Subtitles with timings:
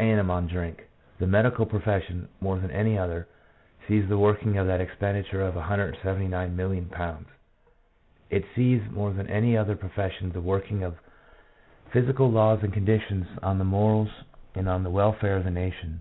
[0.00, 0.88] annum on drink.
[1.20, 3.28] The medical profession, more than any other,
[3.86, 7.24] sees the working of that expenditure of ,£179,000,000.
[8.30, 10.94] It sees more than any other profession the working of
[11.92, 14.08] physical laws and conditions on the morals
[14.54, 16.00] and on the welfare of the nation